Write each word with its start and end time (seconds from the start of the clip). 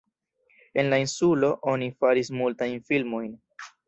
En 0.81 0.87
la 0.93 0.97
insulo 1.03 1.51
oni 1.73 1.89
faris 2.05 2.31
multajn 2.39 2.81
filmojn. 2.89 3.37